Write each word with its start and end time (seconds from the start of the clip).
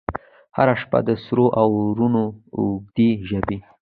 هره 0.57 0.75
شپه 0.81 0.99
د 1.07 1.09
سرو 1.23 1.45
اورونو، 1.61 2.23
اوږدي 2.57 3.09
ژبې، 3.29 3.57